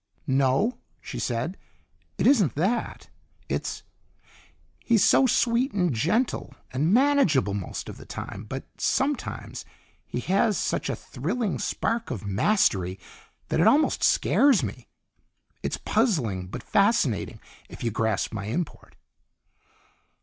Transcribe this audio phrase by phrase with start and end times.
[0.25, 1.59] "No," she said,
[2.17, 3.11] "it isn't that.
[3.47, 3.83] It's
[4.79, 9.63] he's so sweet and gentle and manageable most of the time, but sometimes
[10.07, 12.99] he has such a thrilling spark of mastery
[13.49, 14.87] that it almost scares me.
[15.61, 17.39] It's puzzling but fascinating,
[17.69, 18.95] if you grasp my import."